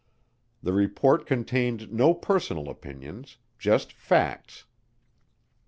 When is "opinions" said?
2.69-3.37